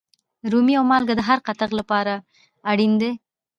[0.51, 2.13] رومي او مالگه د هر کتغ لپاره
[2.71, 3.11] اړین دي.